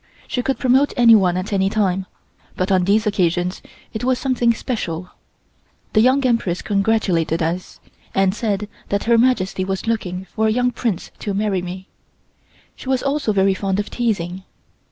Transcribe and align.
She 0.27 0.41
could 0.41 0.57
promote 0.57 0.93
anyone 0.97 1.37
at 1.37 1.53
any 1.53 1.69
time, 1.69 2.07
but 2.55 2.71
on 2.71 2.85
these 2.85 3.05
occasions 3.05 3.61
it 3.93 4.03
was 4.03 4.17
something 4.17 4.51
special. 4.51 5.11
The 5.93 6.01
Young 6.01 6.25
Empress 6.25 6.63
congratulated 6.63 7.43
us, 7.43 7.79
and 8.15 8.33
said 8.33 8.67
that 8.89 9.03
Her 9.03 9.19
Majesty 9.19 9.63
was 9.63 9.85
looking 9.85 10.25
for 10.25 10.47
a 10.47 10.51
young 10.51 10.71
Prince 10.71 11.11
to 11.19 11.35
marry 11.35 11.61
me. 11.61 11.87
She 12.75 12.89
was 12.89 13.03
also 13.03 13.31
very 13.31 13.53
fond 13.53 13.79
of 13.79 13.91
teasing. 13.91 14.41